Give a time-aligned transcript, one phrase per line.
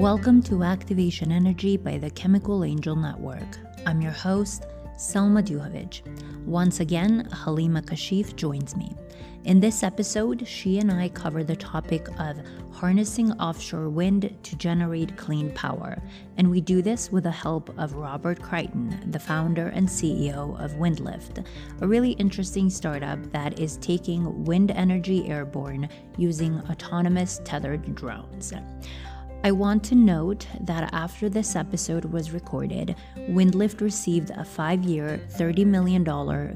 [0.00, 3.58] Welcome to Activation Energy by the Chemical Angel Network.
[3.84, 4.64] I'm your host,
[4.96, 6.00] Selma Duhovic.
[6.46, 8.96] Once again, Halima Kashif joins me.
[9.44, 12.40] In this episode, she and I cover the topic of
[12.72, 16.02] harnessing offshore wind to generate clean power,
[16.38, 20.78] and we do this with the help of Robert Creighton, the founder and CEO of
[20.78, 21.44] Windlift,
[21.82, 28.54] a really interesting startup that is taking wind energy airborne using autonomous tethered drones.
[29.42, 32.94] I want to note that after this episode was recorded,
[33.30, 36.04] Windlift received a five year, $30 million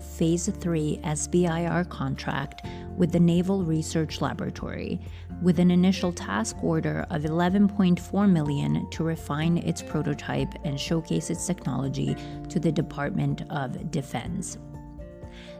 [0.01, 5.01] Phase 3 SBIR contract with the Naval Research Laboratory,
[5.41, 11.47] with an initial task order of 11.4 million to refine its prototype and showcase its
[11.47, 12.15] technology
[12.51, 14.59] to the Department of Defense.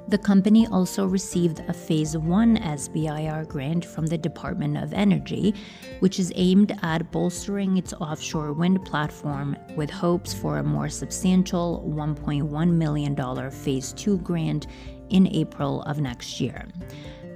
[0.07, 5.55] The company also received a Phase 1 SBIR grant from the Department of Energy,
[6.01, 11.83] which is aimed at bolstering its offshore wind platform with hopes for a more substantial
[11.89, 14.67] $1.1 million Phase 2 grant
[15.09, 16.69] in April of next year.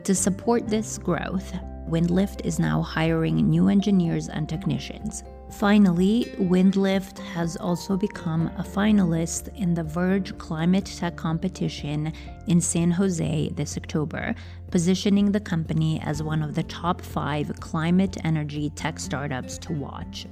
[0.05, 1.55] To support this growth,
[1.89, 5.25] Windlift is now hiring new engineers and technicians.
[5.51, 12.13] Finally, Windlift has also become a finalist in the Verge Climate Tech Competition
[12.47, 14.35] in San Jose this October,
[14.71, 20.27] positioning the company as one of the top five climate energy tech startups to watch.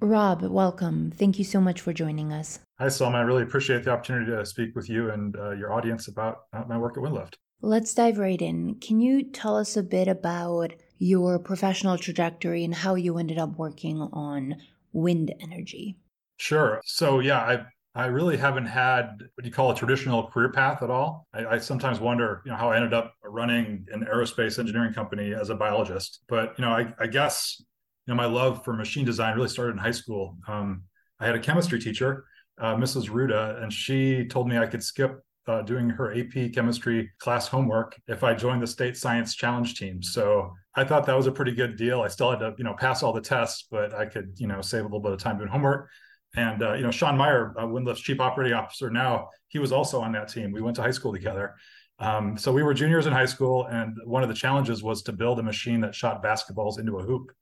[0.00, 1.10] Rob, welcome.
[1.10, 2.60] Thank you so much for joining us.
[2.78, 3.18] Hi, Selma.
[3.18, 6.62] I really appreciate the opportunity to speak with you and uh, your audience about uh,
[6.68, 7.34] my work at Windlift.
[7.60, 8.76] Let's dive right in.
[8.76, 13.56] Can you tell us a bit about your professional trajectory and how you ended up
[13.56, 14.56] working on
[14.92, 15.96] wind energy.
[16.38, 16.80] Sure.
[16.84, 20.90] So yeah, I I really haven't had what you call a traditional career path at
[20.90, 21.26] all.
[21.34, 25.34] I, I, sometimes wonder, you know, how I ended up running an aerospace engineering company
[25.34, 26.20] as a biologist.
[26.28, 27.66] But you know, I, I guess you
[28.12, 30.36] know my love for machine design really started in high school.
[30.46, 30.84] Um,
[31.18, 32.24] I had a chemistry teacher,
[32.60, 33.10] uh, Mrs.
[33.10, 37.98] Ruda, and she told me I could skip uh, doing her AP chemistry class homework
[38.06, 40.02] if I joined the state science challenge team.
[40.02, 42.02] So I thought that was a pretty good deal.
[42.02, 44.60] I still had to, you know, pass all the tests, but I could, you know,
[44.60, 45.88] save a little bit of time doing homework.
[46.36, 50.00] And uh, you know, Sean Meyer, uh, Windlift's chief operating officer now, he was also
[50.00, 50.52] on that team.
[50.52, 51.54] We went to high school together.
[51.98, 55.12] Um, so we were juniors in high school, and one of the challenges was to
[55.12, 57.32] build a machine that shot basketballs into a hoop.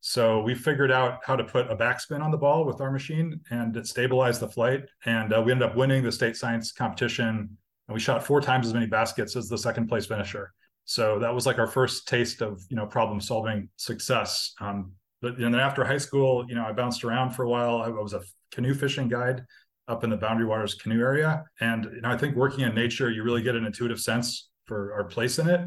[0.00, 3.40] So we figured out how to put a backspin on the ball with our machine,
[3.50, 4.84] and it stabilized the flight.
[5.04, 7.56] And uh, we ended up winning the state science competition.
[7.88, 10.52] And we shot four times as many baskets as the second place finisher.
[10.84, 14.54] So that was like our first taste of you know problem solving success.
[14.60, 17.82] Um, but and then after high school, you know, I bounced around for a while.
[17.82, 18.22] I was a
[18.52, 19.44] canoe fishing guide
[19.88, 23.10] up in the Boundary Waters canoe area, and you know, I think working in nature,
[23.10, 25.60] you really get an intuitive sense for our place in it.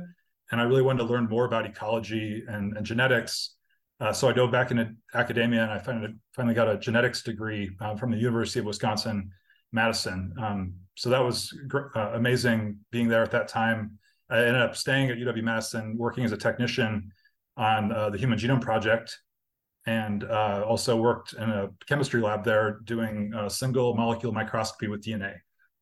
[0.52, 3.56] And I really wanted to learn more about ecology and, and genetics
[4.02, 7.70] uh, so I dove back into academia and I finally, finally got a genetics degree
[7.80, 9.30] uh, from the University of Wisconsin
[9.72, 10.34] Madison.
[10.42, 14.00] Um, so that was gr- uh, amazing being there at that time.
[14.30, 17.12] I ended up staying at UW Madison, working as a technician
[17.58, 19.20] on uh, the Human Genome Project,
[19.86, 25.36] and uh, also worked in a chemistry lab there doing single molecule microscopy with DNA.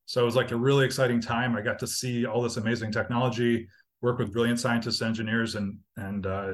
[0.07, 1.55] So it was like a really exciting time.
[1.55, 3.67] I got to see all this amazing technology,
[4.01, 6.53] work with brilliant scientists, engineers, and and uh,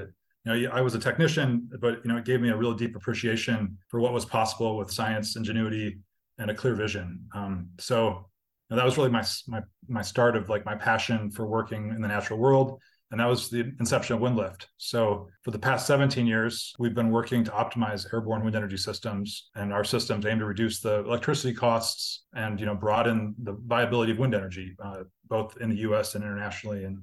[0.54, 2.96] you know, I was a technician, but you know, it gave me a real deep
[2.96, 5.98] appreciation for what was possible with science, ingenuity,
[6.38, 7.26] and a clear vision.
[7.34, 8.30] Um, so
[8.70, 11.90] you know, that was really my my my start of like my passion for working
[11.90, 12.80] in the natural world,
[13.12, 14.68] and that was the inception of Windlift.
[14.78, 19.50] So for the past 17 years, we've been working to optimize airborne wind energy systems,
[19.56, 24.12] and our systems aim to reduce the electricity costs and you know broaden the viability
[24.12, 26.14] of wind energy, uh, both in the U.S.
[26.14, 26.84] and internationally.
[26.84, 27.00] And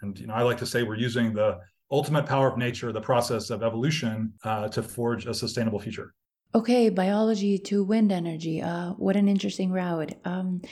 [0.00, 1.58] and you know, I like to say we're using the
[1.90, 6.14] ultimate power of nature, the process of evolution, uh, to forge a sustainable future.
[6.54, 8.62] Okay, biology to wind energy.
[8.62, 10.14] Uh, what an interesting route.
[10.24, 10.62] Um,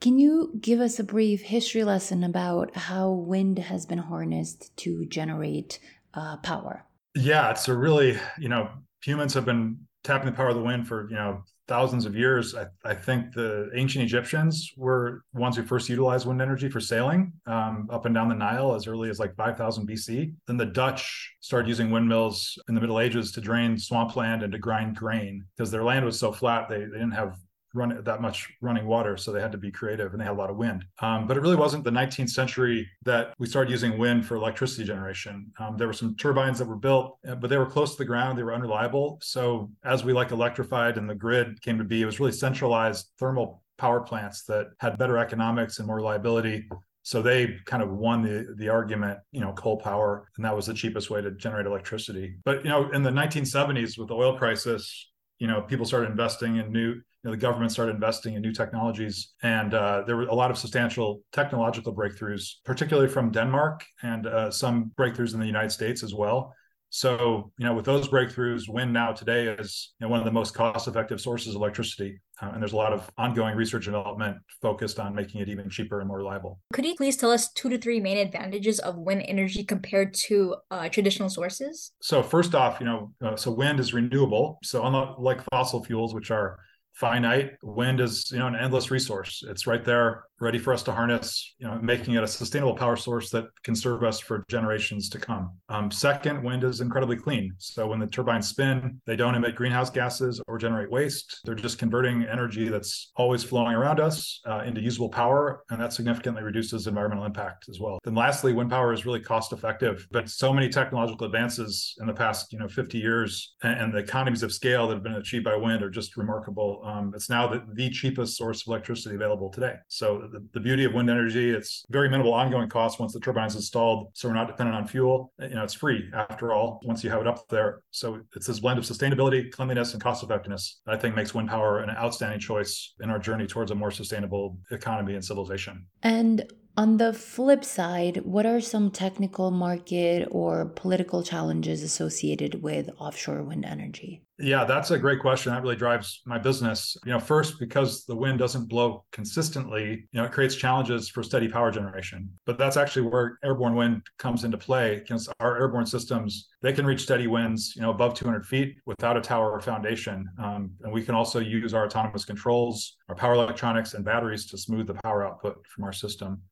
[0.00, 5.06] can you give us a brief history lesson about how wind has been harnessed to
[5.06, 5.78] generate
[6.14, 6.84] uh, power?
[7.14, 8.68] Yeah, it's a really, you know,
[9.02, 12.54] humans have been tapping the power of the wind for, you know, thousands of years.
[12.54, 17.32] I, I, think the ancient Egyptians were ones who first utilized wind energy for sailing
[17.46, 20.34] um, up and down the Nile as early as like 5000 BC.
[20.46, 24.58] Then the Dutch started using windmills in the Middle Ages to drain swampland and to
[24.58, 27.36] grind grain because their land was so flat, they, they didn't have
[27.74, 30.36] run that much running water, so they had to be creative and they had a
[30.38, 30.84] lot of wind.
[31.00, 34.84] Um, but it really wasn't the 19th century that we started using wind for electricity
[34.84, 35.52] generation.
[35.58, 38.04] Um, there were some turbines that were built, uh, but they were close to the
[38.04, 38.38] ground.
[38.38, 39.18] They were unreliable.
[39.22, 43.10] So as we like electrified and the grid came to be, it was really centralized
[43.18, 46.64] thermal power plants that had better economics and more reliability
[47.06, 50.66] So they kind of won the the argument, you know, coal power, and that was
[50.66, 52.36] the cheapest way to generate electricity.
[52.44, 55.12] But you know, in the 1970s with the oil crisis,
[55.44, 58.52] you know, people started investing in new you know, the government started investing in new
[58.52, 64.26] technologies, and uh, there were a lot of substantial technological breakthroughs, particularly from Denmark and
[64.26, 66.54] uh, some breakthroughs in the United States as well.
[66.94, 70.30] So, you know, with those breakthroughs, wind now today is you know, one of the
[70.30, 74.36] most cost-effective sources of electricity, uh, and there's a lot of ongoing research and development
[74.62, 76.60] focused on making it even cheaper and more reliable.
[76.72, 80.54] Could you please tell us two to three main advantages of wind energy compared to
[80.70, 81.90] uh, traditional sources?
[82.00, 84.60] So, first off, you know, uh, so wind is renewable.
[84.62, 86.60] So, unlike fossil fuels, which are
[86.94, 89.44] finite, wind is you know an endless resource.
[89.48, 92.96] It's right there ready for us to harness, you know, making it a sustainable power
[92.96, 95.50] source that can serve us for generations to come.
[95.68, 97.54] Um, second, wind is incredibly clean.
[97.58, 101.40] So when the turbines spin, they don't emit greenhouse gases or generate waste.
[101.44, 105.92] They're just converting energy that's always flowing around us uh, into usable power, and that
[105.92, 107.98] significantly reduces environmental impact as well.
[108.04, 112.12] Then lastly, wind power is really cost effective, but so many technological advances in the
[112.12, 115.44] past, you know, 50 years and, and the economies of scale that have been achieved
[115.44, 116.82] by wind are just remarkable.
[116.84, 119.74] Um, it's now the, the cheapest source of electricity available today.
[119.88, 123.46] So the, the beauty of wind energy, it's very minimal ongoing cost once the turbine
[123.46, 124.08] is installed.
[124.12, 125.32] So we're not dependent on fuel.
[125.38, 127.80] You know, it's free after all, once you have it up there.
[127.90, 131.48] So it's this blend of sustainability, cleanliness, and cost effectiveness that I think makes wind
[131.48, 135.86] power an outstanding choice in our journey towards a more sustainable economy and civilization.
[136.02, 142.90] And on the flip side, what are some technical market or political challenges associated with
[142.98, 144.23] offshore wind energy?
[144.38, 145.52] Yeah, that's a great question.
[145.52, 146.96] That really drives my business.
[147.04, 151.22] You know, first because the wind doesn't blow consistently, you know, it creates challenges for
[151.22, 152.28] steady power generation.
[152.44, 156.84] But that's actually where airborne wind comes into play because our airborne systems, they can
[156.84, 160.28] reach steady winds, you know, above 200 feet without a tower or foundation.
[160.42, 164.58] Um, and we can also use our autonomous controls, our power electronics and batteries to
[164.58, 166.42] smooth the power output from our system.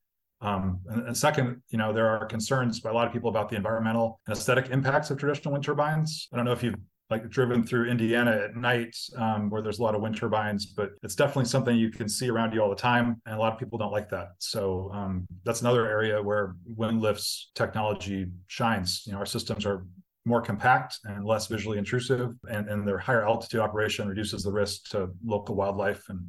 [0.41, 3.49] Um, and, and, second, you know, there are concerns by a lot of people about
[3.49, 6.29] the environmental and aesthetic impacts of traditional wind turbines.
[6.33, 6.75] I don't know if you've
[7.13, 10.91] like driven through Indiana at night um, where there's a lot of wind turbines, but
[11.03, 13.21] it's definitely something you can see around you all the time.
[13.27, 14.29] And a lot of people don't like that.
[14.39, 19.03] So um, that's another area where Windlift's technology shines.
[19.07, 19.85] You know, our systems are
[20.25, 24.89] more compact and less visually intrusive, and, and their higher altitude operation reduces the risk
[24.91, 26.21] to local wildlife and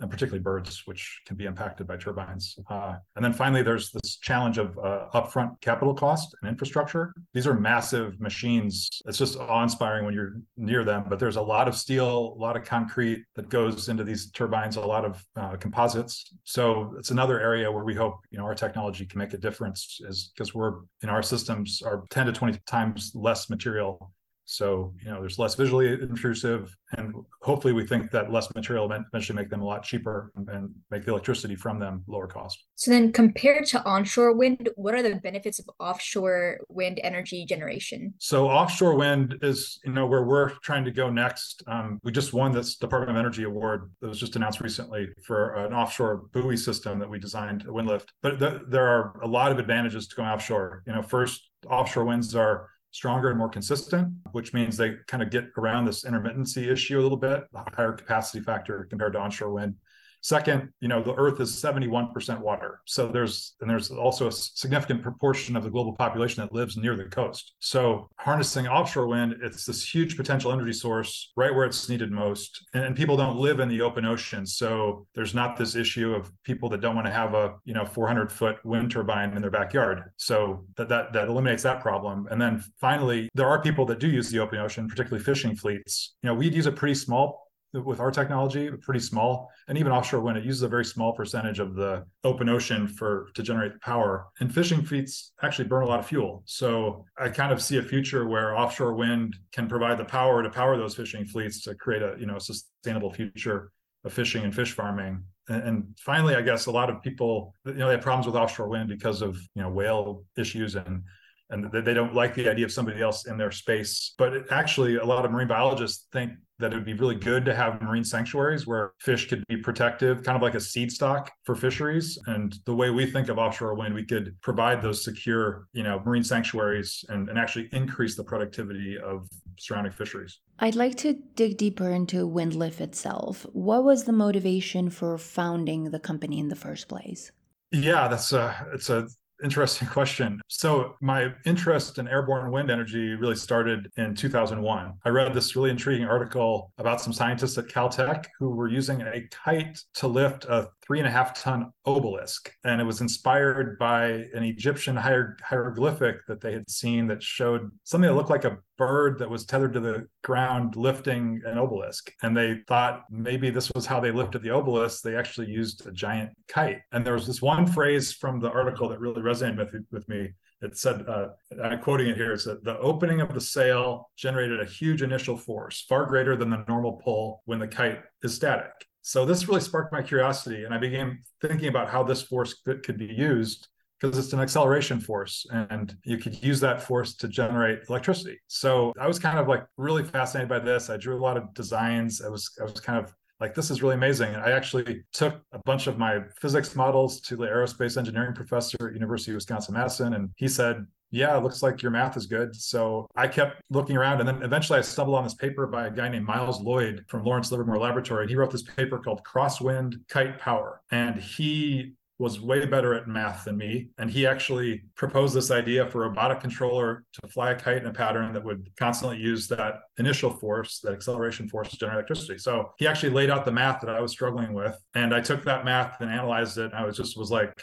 [0.00, 2.58] and particularly birds, which can be impacted by turbines.
[2.68, 7.12] Uh, and then finally, there's this challenge of uh, upfront capital cost and infrastructure.
[7.34, 8.88] These are massive machines.
[9.06, 12.56] It's just awe-inspiring when you're near them, but there's a lot of steel, a lot
[12.56, 16.32] of concrete that goes into these turbines, a lot of uh, composites.
[16.44, 20.00] So it's another area where we hope you know our technology can make a difference,
[20.08, 24.12] is because we're in our systems are 10 to 20 times less material
[24.44, 29.36] so, you know, there's less visually intrusive, and hopefully we think that less material eventually
[29.36, 32.64] make them a lot cheaper and make the electricity from them lower cost.
[32.74, 38.14] So then compared to onshore wind, what are the benefits of offshore wind energy generation?
[38.18, 41.62] So offshore wind is, you know, where we're trying to go next.
[41.66, 45.54] Um, we just won this Department of Energy award that was just announced recently for
[45.54, 48.06] an offshore buoy system that we designed a Windlift.
[48.22, 50.82] But th- there are a lot of advantages to going offshore.
[50.86, 55.30] You know, first, offshore winds are stronger and more consistent, which means they kind of
[55.30, 57.44] get around this intermittency issue a little bit,
[57.74, 59.74] higher capacity factor compared to onshore wind.
[60.22, 62.80] Second, you know, the Earth is 71% water.
[62.84, 66.96] So there's and there's also a significant proportion of the global population that lives near
[66.96, 67.54] the coast.
[67.58, 72.66] So harnessing offshore wind, it's this huge potential energy source right where it's needed most.
[72.74, 74.46] And, and people don't live in the open ocean.
[74.46, 77.84] So there's not this issue of people that don't want to have a, you know,
[77.84, 80.10] 400 foot wind turbine in their backyard.
[80.16, 82.28] So that, that that eliminates that problem.
[82.30, 86.14] And then finally, there are people that do use the open ocean, particularly fishing fleets.
[86.22, 89.50] You know, we'd use a pretty small with our technology pretty small.
[89.68, 93.28] And even offshore wind it uses a very small percentage of the open ocean for
[93.34, 94.26] to generate power.
[94.40, 96.42] And fishing fleets actually burn a lot of fuel.
[96.46, 100.50] So i kind of see a future where offshore wind can provide the power to
[100.50, 103.70] power those fishing fleets to create a you know sustainable future
[104.04, 105.22] of fishing and fish farming.
[105.48, 108.36] And, and finally i guess a lot of people you know they have problems with
[108.36, 111.02] offshore wind because of you know whale issues and
[111.50, 114.14] and they don't like the idea of somebody else in their space.
[114.16, 117.54] But actually, a lot of marine biologists think that it would be really good to
[117.54, 121.54] have marine sanctuaries where fish could be protective, kind of like a seed stock for
[121.54, 122.18] fisheries.
[122.26, 126.02] And the way we think of offshore wind, we could provide those secure, you know,
[126.04, 129.26] marine sanctuaries and, and actually increase the productivity of
[129.58, 130.38] surrounding fisheries.
[130.58, 133.46] I'd like to dig deeper into WindLift itself.
[133.52, 137.32] What was the motivation for founding the company in the first place?
[137.72, 139.08] Yeah, that's a it's a
[139.42, 140.40] interesting question.
[140.48, 144.92] So, my interest in airborne wind energy really started in 2001.
[145.04, 149.22] I read this really intriguing article about some scientists at Caltech who were using a
[149.30, 152.52] kite to lift a three and a half ton obelisk.
[152.64, 157.70] And it was inspired by an Egyptian hier- hieroglyphic that they had seen that showed
[157.84, 162.10] something that looked like a bird that was tethered to the ground lifting an obelisk.
[162.22, 165.02] And they thought maybe this was how they lifted the obelisk.
[165.02, 166.78] They actually used a giant kite.
[166.90, 170.30] And there was this one phrase from the article that really resonated with, with me.
[170.62, 171.28] It said, uh,
[171.62, 175.36] I'm quoting it here, it said, the opening of the sail generated a huge initial
[175.36, 178.72] force, far greater than the normal pull when the kite is static.
[179.02, 182.82] So this really sparked my curiosity, and I began thinking about how this force could,
[182.82, 183.68] could be used
[184.00, 188.38] because it's an acceleration force and you could use that force to generate electricity.
[188.48, 190.90] So I was kind of like really fascinated by this.
[190.90, 192.22] I drew a lot of designs.
[192.22, 194.34] I was I was kind of like this is really amazing.
[194.34, 198.88] And I actually took a bunch of my physics models to the aerospace engineering professor
[198.88, 202.26] at University of Wisconsin Madison and he said, yeah, it looks like your math is
[202.26, 202.54] good.
[202.54, 204.20] So I kept looking around.
[204.20, 207.24] And then eventually I stumbled on this paper by a guy named Miles Loyd from
[207.24, 208.22] Lawrence Livermore Laboratory.
[208.22, 210.82] And he wrote this paper called Crosswind Kite Power.
[210.92, 213.88] And he was way better at math than me.
[213.96, 217.86] And he actually proposed this idea for a robotic controller to fly a kite in
[217.86, 222.36] a pattern that would constantly use that initial force, that acceleration force to generate electricity.
[222.36, 224.78] So he actually laid out the math that I was struggling with.
[224.94, 226.66] And I took that math and analyzed it.
[226.66, 227.58] And I was just was like,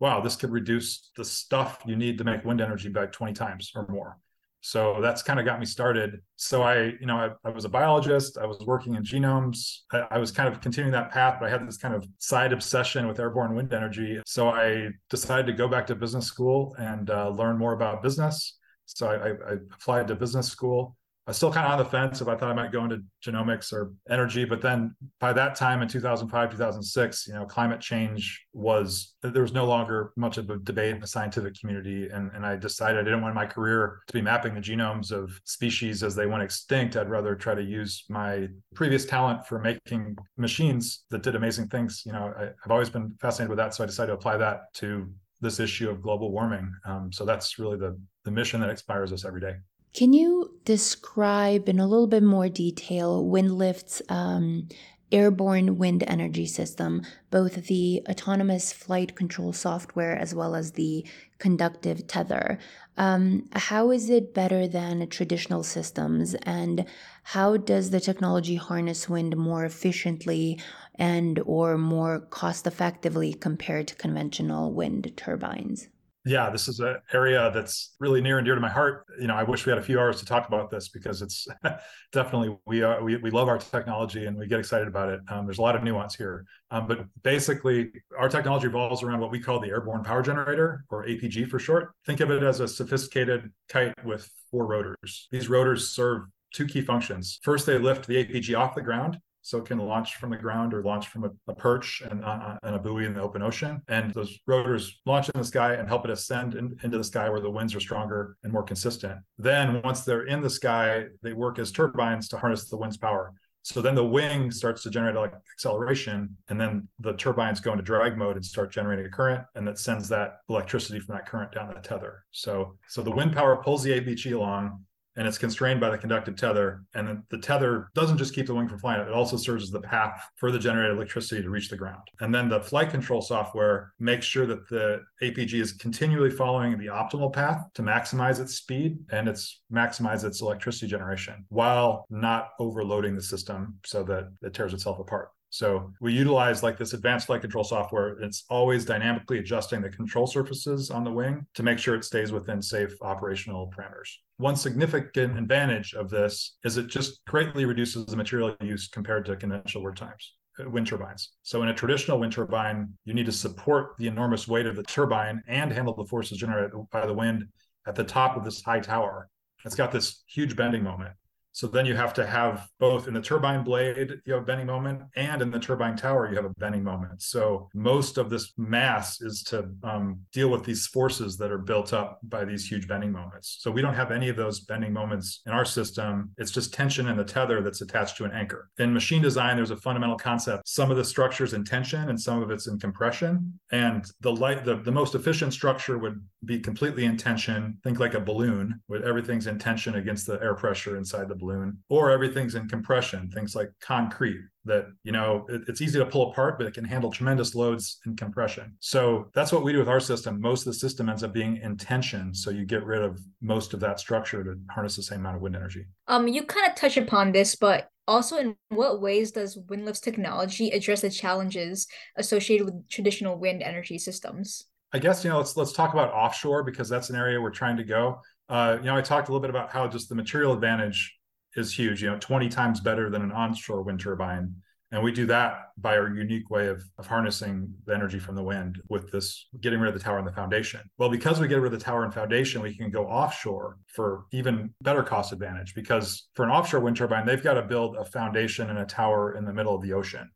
[0.00, 3.70] wow, this could reduce the stuff you need to make wind energy by 20 times
[3.76, 4.18] or more.
[4.60, 6.20] So that's kind of got me started.
[6.36, 8.36] So I, you know, I, I was a biologist.
[8.36, 9.78] I was working in genomes.
[9.92, 12.52] I, I, was kind of continuing that path, but I had this kind of side
[12.52, 14.20] obsession with airborne wind energy.
[14.26, 18.58] So I decided to go back to business school and uh, learn more about business.
[18.84, 20.96] So I, I applied to business school
[21.26, 23.02] I was still kind of on the fence if I thought I might go into
[23.24, 24.44] genomics or energy.
[24.44, 29.52] But then by that time in 2005, 2006, you know, climate change was, there was
[29.52, 32.08] no longer much of a debate in the scientific community.
[32.08, 35.30] And, and I decided I didn't want my career to be mapping the genomes of
[35.44, 36.96] species as they went extinct.
[36.96, 42.02] I'd rather try to use my previous talent for making machines that did amazing things.
[42.06, 43.74] You know, I, I've always been fascinated with that.
[43.74, 45.08] So I decided to apply that to
[45.40, 46.72] this issue of global warming.
[46.84, 49.56] Um, so that's really the, the mission that inspires us every day.
[49.92, 54.68] Can you describe in a little bit more detail WindLift's um,
[55.10, 61.04] airborne wind energy system, both the autonomous flight control software as well as the
[61.38, 62.58] conductive tether?
[62.96, 66.84] Um, how is it better than traditional systems, and
[67.24, 70.60] how does the technology harness wind more efficiently
[70.94, 75.88] and or more cost effectively compared to conventional wind turbines?
[76.24, 79.06] Yeah, this is an area that's really near and dear to my heart.
[79.18, 81.48] You know, I wish we had a few hours to talk about this because it's
[82.12, 85.20] definitely we are we, we love our technology and we get excited about it.
[85.28, 89.30] Um, there's a lot of nuance here, um, but basically, our technology revolves around what
[89.30, 91.92] we call the airborne power generator, or APG for short.
[92.04, 95.28] Think of it as a sophisticated kite with four rotors.
[95.30, 97.38] These rotors serve two key functions.
[97.42, 100.74] First, they lift the APG off the ground so it can launch from the ground
[100.74, 103.80] or launch from a, a perch and, uh, and, a buoy in the open ocean.
[103.88, 107.28] And those rotors launch in the sky and help it ascend in, into the sky
[107.30, 109.18] where the winds are stronger and more consistent.
[109.38, 113.32] Then once they're in the sky, they work as turbines to harness the wind's power.
[113.62, 117.84] So then the wing starts to generate like acceleration, and then the turbines go into
[117.84, 121.52] drag mode and start generating a current, and that sends that electricity from that current
[121.52, 122.24] down the tether.
[122.30, 124.84] So so the wind power pulls the APG along,
[125.16, 126.84] and it's constrained by the conductive tether.
[126.94, 129.80] And the tether doesn't just keep the wing from flying, it also serves as the
[129.80, 132.02] path for the generated electricity to reach the ground.
[132.20, 136.86] And then the flight control software makes sure that the APG is continually following the
[136.86, 143.14] optimal path to maximize its speed and its maximize its electricity generation while not overloading
[143.14, 145.30] the system so that it tears itself apart.
[145.50, 148.18] So we utilize like this advanced flight control software.
[148.20, 152.30] It's always dynamically adjusting the control surfaces on the wing to make sure it stays
[152.30, 154.10] within safe operational parameters.
[154.36, 159.36] One significant advantage of this is it just greatly reduces the material use compared to
[159.36, 161.32] conventional wind times uh, wind turbines.
[161.42, 164.84] So in a traditional wind turbine, you need to support the enormous weight of the
[164.84, 167.48] turbine and handle the forces generated by the wind
[167.86, 169.28] at the top of this high tower.
[169.64, 171.12] It's got this huge bending moment.
[171.60, 174.66] So then you have to have both in the turbine blade, you have a bending
[174.66, 177.20] moment, and in the turbine tower, you have a bending moment.
[177.20, 181.92] So most of this mass is to um, deal with these forces that are built
[181.92, 183.58] up by these huge bending moments.
[183.60, 186.30] So we don't have any of those bending moments in our system.
[186.38, 188.70] It's just tension in the tether that's attached to an anchor.
[188.78, 190.66] In machine design, there's a fundamental concept.
[190.66, 193.60] Some of the structures in tension and some of it's in compression.
[193.70, 197.76] And the light, the, the most efficient structure would be completely in tension.
[197.84, 201.49] Think like a balloon, where everything's in tension against the air pressure inside the balloon
[201.50, 206.04] balloon, or everything's in compression, things like concrete that you know it, it's easy to
[206.04, 208.76] pull apart but it can handle tremendous loads in compression.
[208.80, 210.40] So that's what we do with our system.
[210.40, 213.74] Most of the system ends up being in tension so you get rid of most
[213.74, 215.86] of that structure to harness the same amount of wind energy.
[216.08, 220.70] Um you kind of touch upon this but also in what ways does windlift's technology
[220.70, 224.66] address the challenges associated with traditional wind energy systems?
[224.92, 227.76] I guess you know let's let's talk about offshore because that's an area we're trying
[227.76, 228.20] to go.
[228.48, 231.19] Uh, you know i talked a little bit about how just the material advantage
[231.56, 234.54] is huge, you know, 20 times better than an onshore wind turbine.
[234.92, 238.42] And we do that by our unique way of, of harnessing the energy from the
[238.42, 240.80] wind with this getting rid of the tower and the foundation.
[240.98, 244.24] Well, because we get rid of the tower and foundation, we can go offshore for
[244.32, 245.74] even better cost advantage.
[245.74, 249.36] Because for an offshore wind turbine, they've got to build a foundation and a tower
[249.36, 250.28] in the middle of the ocean.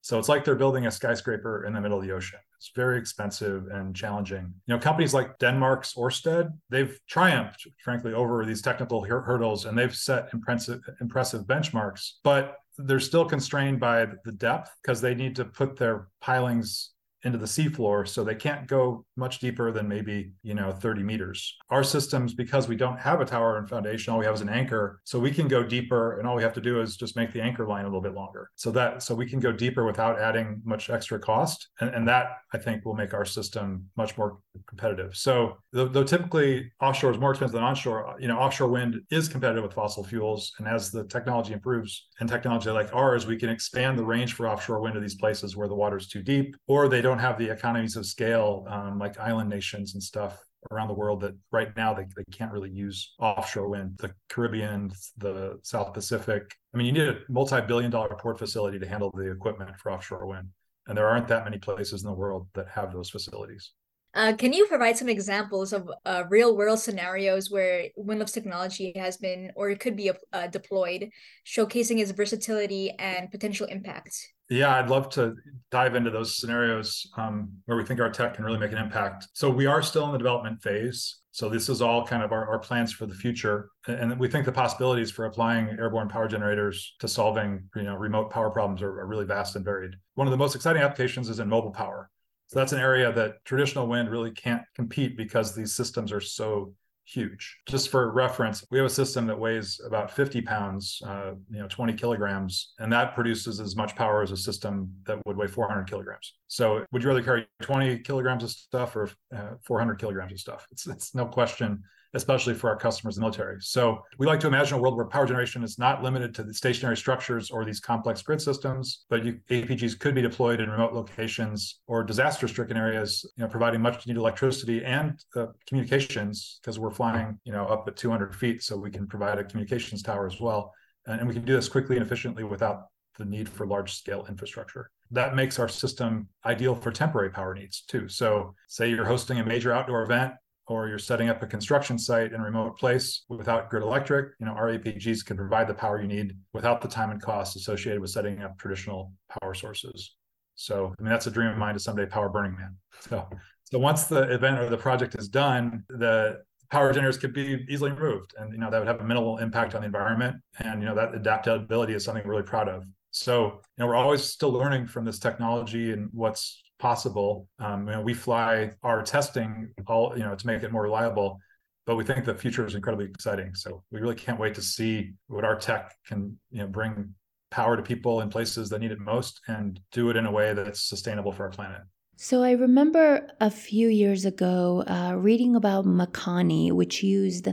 [0.00, 2.38] So it's like they're building a skyscraper in the middle of the ocean.
[2.56, 4.52] It's very expensive and challenging.
[4.66, 9.94] You know, companies like Denmark's Orsted, they've triumphed, frankly, over these technical hurdles and they've
[9.94, 15.44] set impressive, impressive benchmarks, but they're still constrained by the depth because they need to
[15.44, 16.90] put their pilings
[17.24, 21.56] into the seafloor so they can't go much deeper than maybe you know 30 meters.
[21.70, 24.48] Our systems because we don't have a tower and foundation all we have is an
[24.48, 27.32] anchor so we can go deeper and all we have to do is just make
[27.32, 28.50] the anchor line a little bit longer.
[28.54, 32.38] So that so we can go deeper without adding much extra cost and, and that
[32.52, 35.16] i think will make our system much more competitive.
[35.16, 39.00] So though, though typically offshore is more expensive than onshore uh, you know offshore wind
[39.10, 43.36] is competitive with fossil fuels and as the technology improves and technology like ours we
[43.36, 46.22] can expand the range for offshore wind to these places where the water is too
[46.22, 50.02] deep or they don't don't have the economies of scale um, like island nations and
[50.02, 50.38] stuff
[50.70, 53.96] around the world that right now they, they can't really use offshore wind.
[53.98, 56.54] The caribbean the south pacific.
[56.74, 60.26] I mean you need a multi-billion dollar port facility to handle the equipment for offshore
[60.26, 60.48] wind.
[60.86, 63.72] And there aren't that many places in the world that have those facilities
[64.14, 69.16] uh, can you provide some examples of uh, real world scenarios where Windlift's technology has
[69.16, 71.10] been or it could be uh, deployed,
[71.46, 74.16] showcasing its versatility and potential impact?
[74.50, 75.34] Yeah, I'd love to
[75.70, 79.28] dive into those scenarios um, where we think our tech can really make an impact.
[79.34, 81.18] So we are still in the development phase.
[81.32, 83.68] So this is all kind of our, our plans for the future.
[83.86, 88.30] And we think the possibilities for applying airborne power generators to solving you know, remote
[88.30, 89.94] power problems are, are really vast and varied.
[90.14, 92.10] One of the most exciting applications is in mobile power.
[92.48, 96.74] So that's an area that traditional wind really can't compete because these systems are so
[97.04, 97.58] huge.
[97.66, 101.68] Just for reference, we have a system that weighs about 50 pounds, uh, you know,
[101.68, 105.88] 20 kilograms, and that produces as much power as a system that would weigh 400
[105.88, 106.34] kilograms.
[106.48, 110.66] So, would you rather carry 20 kilograms of stuff or uh, 400 kilograms of stuff?
[110.70, 111.82] It's, it's no question
[112.14, 113.58] especially for our customers in the military.
[113.60, 116.54] So we like to imagine a world where power generation is not limited to the
[116.54, 120.94] stationary structures or these complex grid systems, but you, APGs could be deployed in remote
[120.94, 126.90] locations or disaster-stricken areas, you know, providing much needed electricity and uh, communications because we're
[126.90, 130.40] flying, you know, up at 200 feet, so we can provide a communications tower as
[130.40, 130.72] well,
[131.06, 132.86] and, and we can do this quickly and efficiently without
[133.18, 134.90] the need for large scale infrastructure.
[135.10, 138.08] That makes our system ideal for temporary power needs too.
[138.08, 140.34] So, say you're hosting a major outdoor event
[140.68, 144.46] or you're setting up a construction site in a remote place without grid electric, you
[144.46, 148.00] know, our APGs can provide the power you need without the time and cost associated
[148.00, 150.14] with setting up traditional power sources.
[150.54, 152.76] So, I mean, that's a dream of mine to someday power Burning Man.
[153.00, 153.26] So,
[153.64, 157.92] so once the event or the project is done, the power generators could be easily
[157.92, 160.36] removed, and you know that would have a minimal impact on the environment.
[160.58, 162.84] And you know that adaptability is something we're really proud of.
[163.10, 167.48] So, you know, we're always still learning from this technology and what's possible.
[167.58, 171.38] Um, know, we fly our testing all, you know, to make it more reliable,
[171.86, 173.54] but we think the future is incredibly exciting.
[173.54, 177.14] So we really can't wait to see what our tech can, you know, bring
[177.50, 180.52] power to people in places that need it most and do it in a way
[180.52, 181.80] that's sustainable for our planet.
[182.16, 187.48] So I remember a few years ago uh, reading about Makani, which used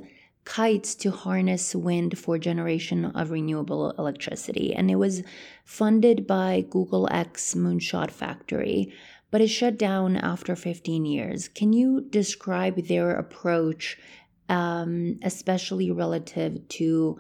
[0.46, 5.24] kites to harness wind for generation of renewable electricity, and it was
[5.66, 8.94] funded by Google X Moonshot Factory
[9.32, 11.48] but it shut down after 15 years.
[11.48, 13.98] Can you describe their approach,
[14.50, 17.18] um, especially relative to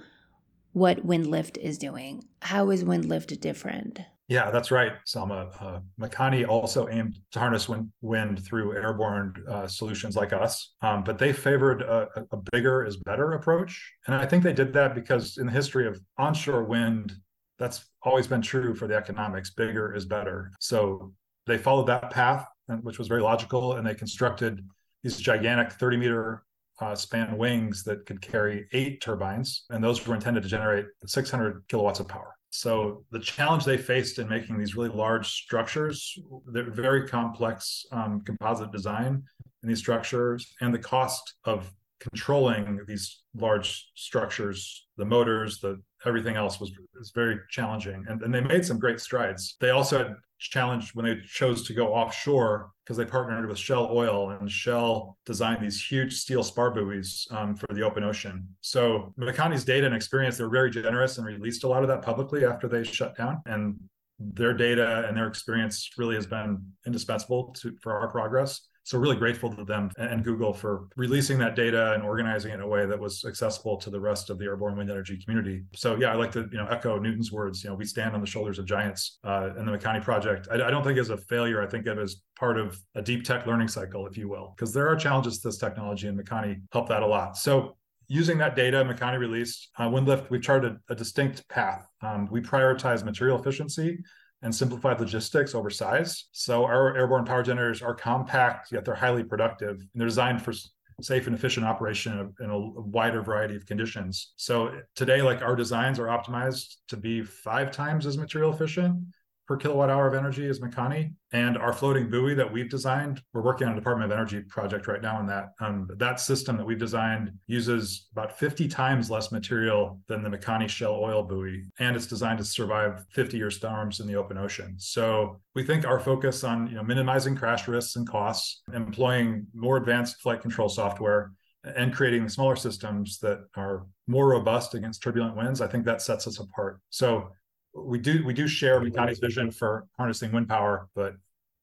[0.73, 2.23] what Windlift is doing?
[2.41, 3.99] How is Windlift different?
[4.27, 5.49] Yeah, that's right, Salma.
[5.61, 11.03] Uh, Makani also aimed to harness wind, wind through airborne uh, solutions like us, um,
[11.03, 13.93] but they favored a, a, bigger is better approach.
[14.07, 17.13] And I think they did that because in the history of onshore wind,
[17.59, 19.51] that's always been true for the economics.
[19.51, 20.51] Bigger is better.
[20.59, 21.13] So
[21.45, 22.47] they followed that path,
[22.81, 24.65] which was very logical, and they constructed
[25.03, 26.43] these gigantic 30 meter
[26.81, 31.63] uh, span wings that could carry eight turbines, and those were intended to generate 600
[31.67, 32.35] kilowatts of power.
[32.49, 38.21] So the challenge they faced in making these really large structures, they're very complex um,
[38.21, 39.23] composite design
[39.61, 46.35] in these structures, and the cost of controlling these large structures, the motors, the everything
[46.35, 48.05] else was, was very challenging.
[48.07, 49.55] And, and they made some great strides.
[49.59, 53.89] They also had challenged when they chose to go offshore because they partnered with Shell
[53.91, 58.47] Oil and Shell designed these huge steel spar buoys um, for the open ocean.
[58.61, 62.45] So Makani's data and experience, they're very generous and released a lot of that publicly
[62.45, 63.41] after they shut down.
[63.45, 63.79] And
[64.19, 68.61] their data and their experience really has been indispensable to, for our progress.
[68.85, 72.61] So really grateful to them and Google for releasing that data and organizing it in
[72.61, 75.63] a way that was accessible to the rest of the airborne wind energy community.
[75.73, 77.63] So yeah, I like to you know echo Newton's words.
[77.63, 79.17] You know, we stand on the shoulders of giants.
[79.23, 81.63] Uh, and the Makani project, I, I don't think is a failure.
[81.63, 84.71] I think it is part of a deep tech learning cycle, if you will, because
[84.71, 87.37] there are challenges to this technology, and Makani helped that a lot.
[87.37, 87.75] So
[88.07, 91.87] using that data, Makani released uh, Windlift, we charted a, a distinct path.
[92.01, 93.97] Um, we prioritize material efficiency
[94.41, 96.25] and simplified logistics over size.
[96.31, 99.79] So our airborne power generators are compact, yet they're highly productive.
[99.79, 100.53] And they're designed for
[101.01, 104.33] safe and efficient operation in a, wider variety of conditions.
[104.37, 109.03] So today, like our designs are optimized to be five times as material efficient
[109.47, 111.13] per kilowatt hour of energy is Makani.
[111.31, 114.87] And our floating buoy that we've designed, we're working on a Department of Energy project
[114.87, 115.49] right now on that.
[115.59, 120.67] Um, that system that we've designed uses about 50 times less material than the Makani
[120.69, 121.63] Shell oil buoy.
[121.79, 124.75] And it's designed to survive 50 year storms in the open ocean.
[124.77, 129.77] So we think our focus on you know, minimizing crash risks and costs, employing more
[129.77, 131.31] advanced flight control software,
[131.75, 136.27] and creating smaller systems that are more robust against turbulent winds, I think that sets
[136.27, 136.79] us apart.
[136.89, 137.31] So
[137.75, 141.15] we do we do share Makani's vision for harnessing wind power, but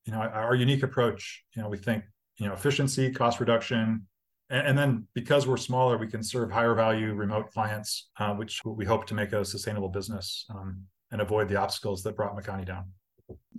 [0.05, 2.05] you know our unique approach, you know, we think
[2.37, 4.07] you know efficiency, cost reduction,
[4.51, 8.61] and, and then because we're smaller, we can serve higher value remote clients, uh, which
[8.65, 12.67] we hope to make a sustainable business um, and avoid the obstacles that brought Makani
[12.67, 12.85] down.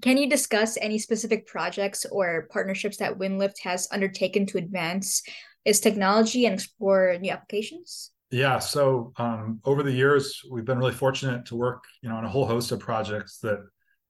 [0.01, 5.23] Can you discuss any specific projects or partnerships that Windlift has undertaken to advance
[5.65, 8.12] its technology and explore new applications?
[8.33, 12.25] Yeah, so um, over the years, we've been really fortunate to work, you know, on
[12.25, 13.59] a whole host of projects that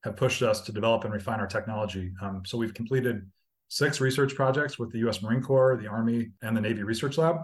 [0.06, 2.14] have pushed us to develop and refine our technology.
[2.22, 3.30] Um, so we've completed
[3.68, 5.22] six research projects with the U.S.
[5.22, 7.36] Marine Corps, the Army, and the Navy Research Lab,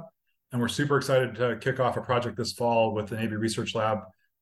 [0.54, 3.76] and we're super excited to kick off a project this fall with the Navy Research
[3.76, 3.98] Lab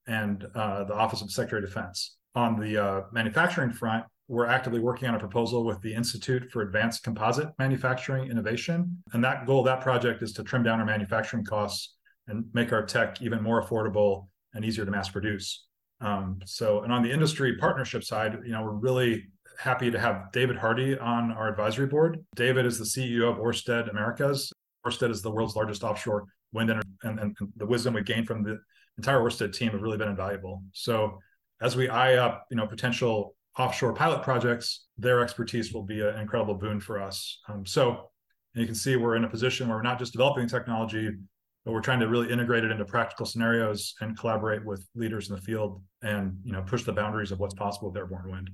[0.06, 2.18] and uh, the Office of Secretary of Defense.
[2.36, 6.62] On the uh, manufacturing front, we're actively working on a proposal with the Institute for
[6.62, 11.44] Advanced Composite Manufacturing Innovation, and that goal that project is to trim down our manufacturing
[11.44, 11.97] costs
[12.28, 15.66] and make our tech even more affordable and easier to mass produce.
[16.02, 19.26] Um, so, and on the industry partnership side, you know, we're really
[19.58, 22.24] happy to have David Hardy on our advisory board.
[22.36, 24.52] David is the CEO of Orsted Americas.
[24.86, 28.44] Orsted is the world's largest offshore wind energy, and, and, the wisdom we've gained from
[28.44, 28.60] the
[28.98, 30.64] entire Orsted team have really been invaluable.
[30.74, 31.20] So,
[31.60, 36.20] as we eye up, you know, potential offshore pilot projects, their expertise will be an
[36.20, 37.40] incredible boon for us.
[37.50, 38.12] Um, so,
[38.54, 41.10] you can see we're in a position where we're not just developing technology,
[41.68, 45.36] but we're trying to really integrate it into practical scenarios and collaborate with leaders in
[45.36, 48.50] the field and you know push the boundaries of what's possible with airborne wind.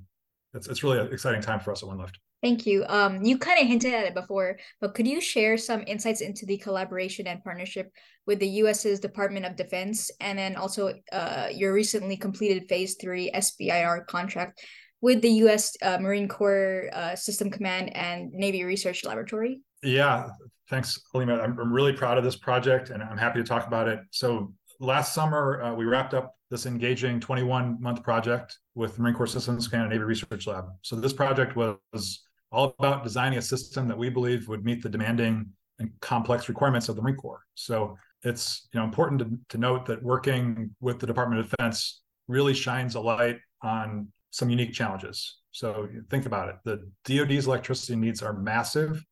[0.56, 2.16] It's it's really an exciting time for us at Windlift.
[2.42, 2.84] Thank you.
[2.90, 6.48] Um, you kind of hinted at it before, but could you share some insights into
[6.48, 7.92] the collaboration and partnership
[8.26, 13.30] with the U.S.'s Department of Defense, and then also uh, your recently completed Phase Three
[13.32, 14.60] SBIR contract
[15.02, 15.78] with the U.S.
[15.84, 19.62] Uh, Marine Corps uh, System Command and Navy Research Laboratory?
[19.84, 20.30] Yeah,
[20.70, 21.40] thanks, Halima.
[21.40, 24.00] I'm, I'm really proud of this project and I'm happy to talk about it.
[24.12, 29.28] So last summer, uh, we wrapped up this engaging 21 month project with Marine Corps
[29.28, 30.66] Systems Command and Navy Research Lab.
[30.82, 34.90] So this project was all about designing a system that we believe would meet the
[34.90, 35.48] demanding
[35.80, 37.42] and complex requirements of the Marine Corps.
[37.56, 42.02] So it's you know important to, to note that working with the Department of Defense
[42.28, 45.40] really shines a light on some unique challenges.
[45.52, 46.56] So think about it.
[46.64, 49.04] The DoD's electricity needs are massive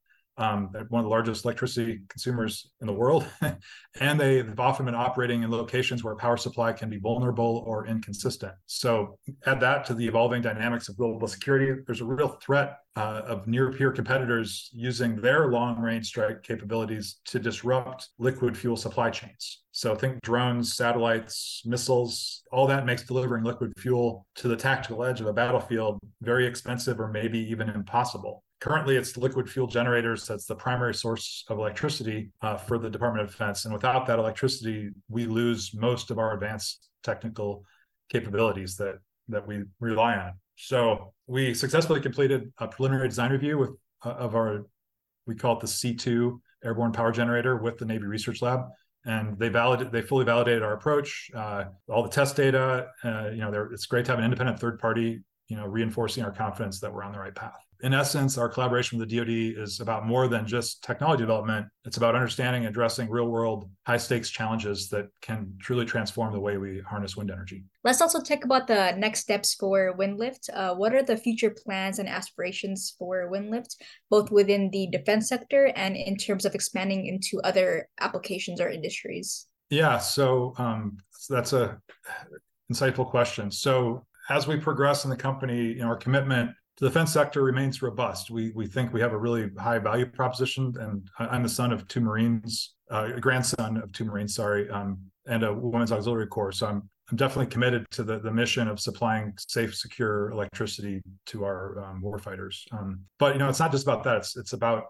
[0.41, 3.27] um, one of the largest electricity consumers in the world.
[3.99, 7.86] and they, have often been operating in locations where power supply can be vulnerable or
[7.86, 8.54] inconsistent.
[8.65, 13.21] So, add that to the evolving dynamics of global security, there's a real threat uh,
[13.25, 19.10] of near peer competitors using their long range strike capabilities to disrupt liquid fuel supply
[19.12, 19.62] chains.
[19.71, 25.21] So, think drones, satellites, missiles, all that makes delivering liquid fuel to the tactical edge
[25.21, 28.43] of a battlefield very expensive or maybe even impossible.
[28.62, 33.26] Currently, it's liquid fuel generators that's the primary source of electricity uh, for the Department
[33.26, 33.65] of Defense.
[33.65, 37.65] And without that electricity, we lose most of our advanced technical
[38.10, 40.34] capabilities that that we rely on.
[40.58, 43.71] So we successfully completed a preliminary design review with
[44.06, 44.67] uh, of our
[45.26, 48.65] we call it the C2 airborne power generator with the Navy Research Lab,
[49.06, 52.89] and they validated they fully validated our approach, uh, all the test data.
[53.04, 56.32] Uh, you know, it's great to have an independent third party, you know, reinforcing our
[56.32, 59.79] confidence that we're on the right path in essence, our collaboration with the DoD is
[59.79, 61.67] about more than just technology development.
[61.85, 66.39] It's about understanding and addressing real world, high stakes challenges that can truly transform the
[66.39, 67.63] way we harness wind energy.
[67.83, 70.49] Let's also talk about the next steps for WindLift.
[70.53, 73.75] Uh, what are the future plans and aspirations for WindLift,
[74.09, 79.47] both within the defense sector and in terms of expanding into other applications or industries?
[79.69, 80.97] Yeah, so um,
[81.29, 81.79] that's a
[82.71, 83.49] insightful question.
[83.51, 87.81] So as we progress in the company, you know, our commitment the defense sector remains
[87.81, 88.31] robust.
[88.31, 91.88] We we think we have a really high value proposition, and I'm the son of
[91.88, 96.51] two Marines, uh, grandson of two Marines, sorry, um, and a Women's Auxiliary Corps.
[96.51, 101.43] So I'm I'm definitely committed to the, the mission of supplying safe, secure electricity to
[101.43, 102.63] our um, warfighters.
[102.71, 104.17] Um, but you know, it's not just about that.
[104.17, 104.86] It's it's about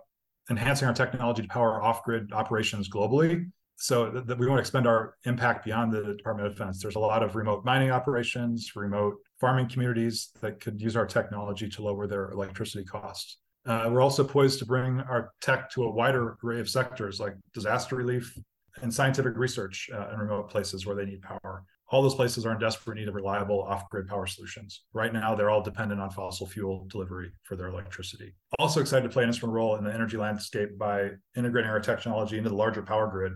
[0.49, 3.49] enhancing our technology to power off-grid operations globally
[3.81, 6.79] so that we want to expand our impact beyond the Department of Defense.
[6.79, 11.67] There's a lot of remote mining operations, remote farming communities that could use our technology
[11.67, 13.37] to lower their electricity costs.
[13.65, 17.33] Uh, we're also poised to bring our tech to a wider array of sectors like
[17.55, 18.37] disaster relief
[18.83, 21.63] and scientific research uh, in remote places where they need power.
[21.89, 24.83] All those places are in desperate need of reliable off-grid power solutions.
[24.93, 28.35] Right now, they're all dependent on fossil fuel delivery for their electricity.
[28.59, 32.37] Also excited to play an instrumental role in the energy landscape by integrating our technology
[32.37, 33.33] into the larger power grid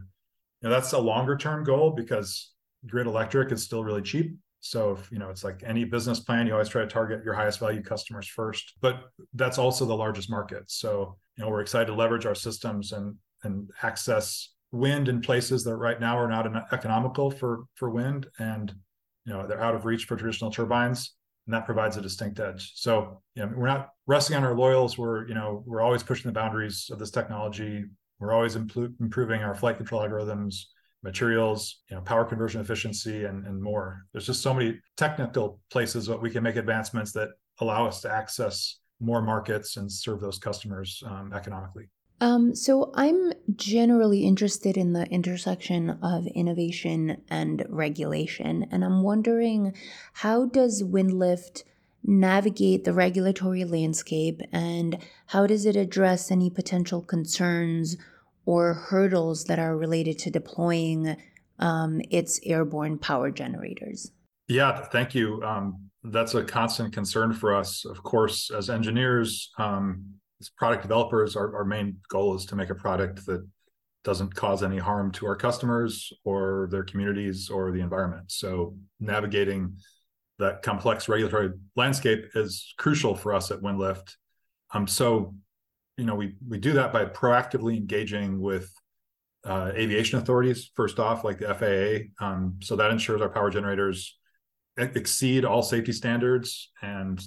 [0.64, 2.52] know, that's a longer term goal because
[2.88, 4.36] grid electric is still really cheap.
[4.60, 7.36] So if you know, it's like any business plan, you always try to target your
[7.36, 8.74] highest value customers first.
[8.82, 10.64] But that's also the largest market.
[10.68, 15.64] So you know, we're excited to leverage our systems and and access wind in places
[15.64, 18.74] that right now are not economical for for wind, and
[19.26, 21.16] you know they're out of reach for traditional turbines,
[21.46, 22.72] and that provides a distinct edge.
[22.76, 24.98] So you know, we're not resting on our laurels.
[24.98, 27.86] We're you know we're always pushing the boundaries of this technology.
[28.20, 30.56] We're always improving our flight control algorithms,
[31.04, 34.06] materials, you know, power conversion efficiency, and, and more.
[34.12, 38.12] There's just so many technical places that we can make advancements that allow us to
[38.12, 41.90] access more markets and serve those customers um, economically.
[42.22, 49.74] Um, so I'm generally interested in the intersection of innovation and regulation, and I'm wondering
[50.14, 51.64] how does Windlift
[52.08, 57.98] navigate the regulatory landscape and how does it address any potential concerns
[58.46, 61.18] or hurdles that are related to deploying
[61.60, 64.12] um, its airborne power generators?
[64.48, 65.42] Yeah, thank you.
[65.44, 67.86] Um, that's a constant concern for us.
[67.86, 70.04] Of course, as engineers, um,
[70.40, 73.46] as product developers, our, our main goal is to make a product that
[74.04, 78.32] doesn't cause any harm to our customers or their communities or the environment.
[78.32, 79.78] So navigating
[80.40, 84.16] that complex regulatory landscape is crucial for us at Windlift.
[84.74, 85.36] Um, so,
[85.98, 88.70] you know, we we do that by proactively engaging with
[89.46, 92.26] uh, aviation authorities first off, like the FAA.
[92.26, 94.18] Um, so that ensures our power generators
[94.78, 97.22] exceed all safety standards and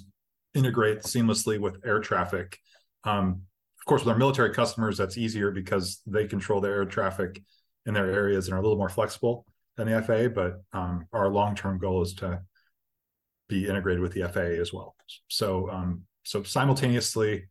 [0.53, 2.59] integrate seamlessly with air traffic.
[3.03, 3.41] Um,
[3.79, 7.41] of course, with our military customers, that's easier because they control their air traffic
[7.85, 9.45] in their areas and are a little more flexible
[9.77, 10.27] than the FAA.
[10.27, 12.41] But um, our long-term goal is to
[13.49, 14.95] be integrated with the FAA as well.
[15.27, 17.45] So, um, so simultaneously,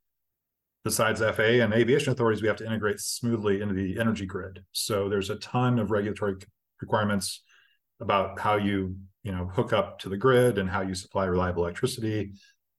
[0.84, 4.64] besides FAA and aviation authorities, we have to integrate smoothly into the energy grid.
[4.72, 6.36] So there's a ton of regulatory
[6.80, 7.42] requirements
[8.00, 11.64] about how you you know hook up to the grid and how you supply reliable
[11.64, 12.32] electricity.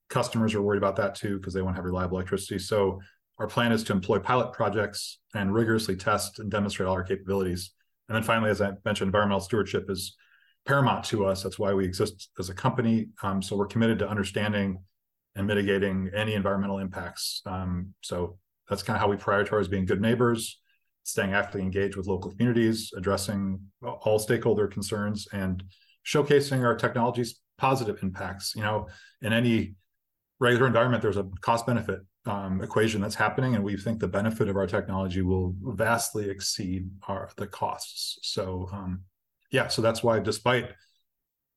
[0.08, 2.58] Customers are worried about that too because they want to have reliable electricity.
[2.58, 3.00] So
[3.38, 7.72] our plan is to employ pilot projects and rigorously test and demonstrate all our capabilities.
[8.08, 10.16] And then finally, as I mentioned, environmental stewardship is
[10.66, 11.42] paramount to us.
[11.42, 13.08] That's why we exist as a company.
[13.22, 14.82] Um, so we're committed to understanding
[15.34, 17.42] and mitigating any environmental impacts.
[17.46, 20.60] Um, so that's kind of how we prioritize being good neighbors,
[21.02, 25.62] staying actively engaged with local communities, addressing all stakeholder concerns, and
[26.06, 28.54] showcasing our technology's positive impacts.
[28.54, 28.88] You know,
[29.22, 29.74] in any
[30.38, 34.48] regular environment, there's a cost benefit um, equation that's happening, and we think the benefit
[34.48, 38.18] of our technology will vastly exceed our the costs.
[38.22, 39.02] So um,
[39.50, 40.70] yeah, so that's why despite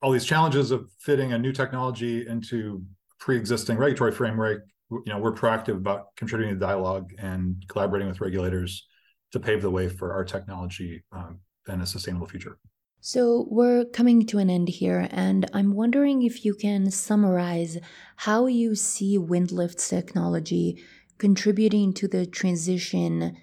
[0.01, 2.83] all these challenges of fitting a new technology into
[3.19, 8.87] pre-existing regulatory framework, you know, we're proactive about contributing to dialogue and collaborating with regulators
[9.31, 12.57] to pave the way for our technology um, and a sustainable future.
[12.99, 17.77] So, we're coming to an end here, and I'm wondering if you can summarize
[18.15, 20.81] how you see Windlift's technology
[21.17, 23.35] contributing to the transition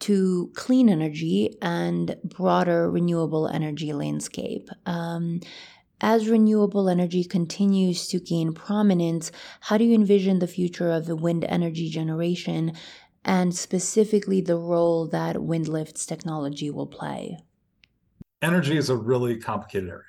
[0.00, 4.68] to clean energy and broader renewable energy landscape.
[4.86, 5.40] Um,
[6.00, 11.14] as renewable energy continues to gain prominence, how do you envision the future of the
[11.14, 12.72] wind energy generation
[13.24, 17.38] and specifically the role that Windlift's technology will play?
[18.42, 20.02] Energy is a really complicated area.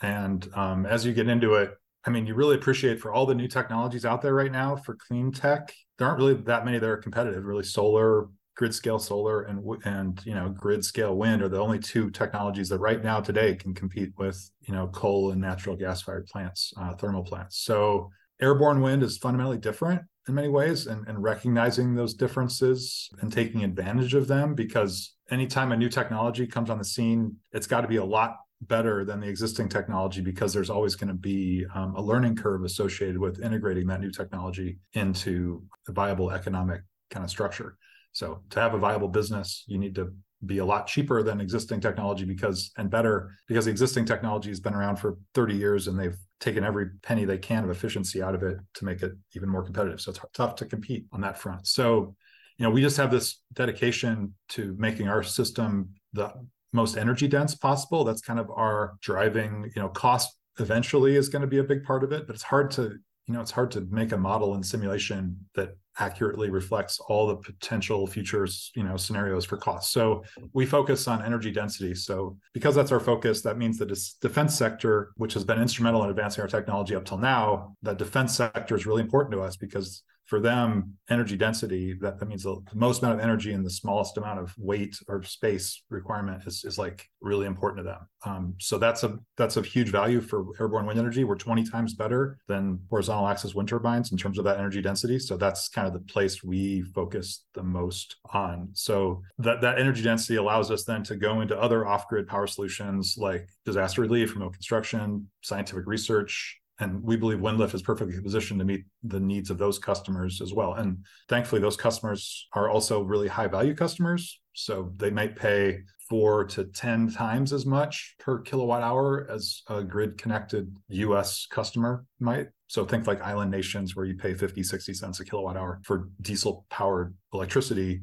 [0.00, 1.76] And um, as you get into it,
[2.06, 4.94] I mean, you really appreciate for all the new technologies out there right now for
[4.94, 5.74] clean tech.
[5.98, 7.44] There aren't really that many that are competitive.
[7.44, 8.28] Really, solar,
[8.60, 12.68] grid scale solar, and and you know grid scale wind are the only two technologies
[12.68, 16.70] that right now today can compete with you know coal and natural gas fired plants,
[16.76, 17.56] uh, thermal plants.
[17.56, 23.32] So airborne wind is fundamentally different in many ways, and, and recognizing those differences and
[23.32, 27.80] taking advantage of them because anytime a new technology comes on the scene, it's got
[27.80, 31.64] to be a lot better than the existing technology because there's always going to be
[31.74, 37.24] um, a learning curve associated with integrating that new technology into a viable economic kind
[37.24, 37.78] of structure.
[38.12, 40.12] So to have a viable business, you need to
[40.46, 44.60] be a lot cheaper than existing technology because and better because the existing technology has
[44.60, 48.34] been around for 30 years and they've taken every penny they can of efficiency out
[48.34, 50.00] of it to make it even more competitive.
[50.00, 51.66] So it's tough to compete on that front.
[51.66, 52.16] So,
[52.56, 56.32] you know, we just have this dedication to making our system the
[56.72, 58.04] most energy dense possible.
[58.04, 61.84] That's kind of our driving, you know, cost eventually is going to be a big
[61.84, 64.54] part of it, but it's hard to, you know, it's hard to make a model
[64.54, 69.92] and simulation that accurately reflects all the potential futures, you know, scenarios for costs.
[69.92, 71.94] So we focus on energy density.
[71.94, 73.86] So because that's our focus, that means the
[74.20, 78.34] defense sector, which has been instrumental in advancing our technology up till now, that defense
[78.34, 82.62] sector is really important to us because for them, energy density, that, that means the
[82.72, 86.78] most amount of energy and the smallest amount of weight or space requirement is, is
[86.78, 88.08] like really important to them.
[88.24, 91.24] Um, so that's a that's a huge value for airborne wind energy.
[91.24, 95.18] We're 20 times better than horizontal axis wind turbines in terms of that energy density.
[95.18, 98.68] So that's kind of the place we focus the most on.
[98.72, 103.16] So that, that energy density allows us then to go into other off-grid power solutions
[103.18, 108.64] like disaster relief, remote construction, scientific research, and we believe Windlift is perfectly positioned to
[108.64, 110.74] meet the needs of those customers as well.
[110.74, 114.40] And thankfully, those customers are also really high value customers.
[114.54, 119.84] So they might pay four to 10 times as much per kilowatt hour as a
[119.84, 122.48] grid connected US customer might.
[122.66, 126.08] So think like island nations where you pay 50, 60 cents a kilowatt hour for
[126.20, 128.00] diesel powered electricity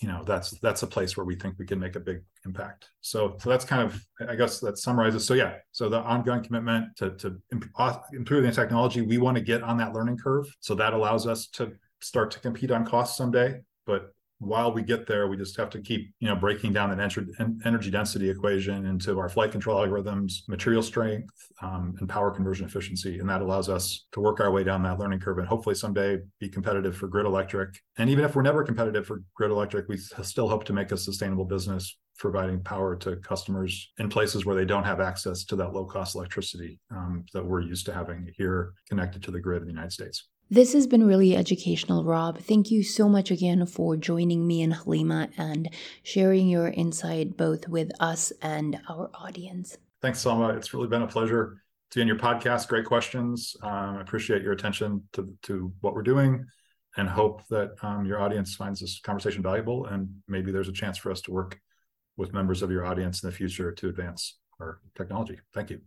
[0.00, 2.88] you know that's that's a place where we think we can make a big impact.
[3.00, 6.96] So so that's kind of i guess that summarizes so yeah so the ongoing commitment
[6.96, 10.46] to to improve the technology we want to get on that learning curve.
[10.60, 15.06] So that allows us to start to compete on cost someday but while we get
[15.06, 19.18] there, we just have to keep, you know, breaking down that energy density equation into
[19.18, 23.18] our flight control algorithms, material strength, um, and power conversion efficiency.
[23.18, 26.18] And that allows us to work our way down that learning curve and hopefully someday
[26.40, 27.78] be competitive for grid electric.
[27.98, 30.96] And even if we're never competitive for grid electric, we still hope to make a
[30.96, 35.72] sustainable business providing power to customers in places where they don't have access to that
[35.72, 39.68] low cost electricity um, that we're used to having here connected to the grid in
[39.68, 40.28] the United States.
[40.52, 42.40] This has been really educational, Rob.
[42.40, 45.70] Thank you so much again for joining me and Halima and
[46.02, 49.78] sharing your insight both with us and our audience.
[50.02, 50.48] Thanks, Selma.
[50.48, 52.66] It's really been a pleasure to be on your podcast.
[52.66, 53.54] Great questions.
[53.62, 56.44] Um, I appreciate your attention to, to what we're doing
[56.96, 60.98] and hope that um, your audience finds this conversation valuable and maybe there's a chance
[60.98, 61.60] for us to work
[62.16, 65.38] with members of your audience in the future to advance our technology.
[65.54, 65.80] Thank you.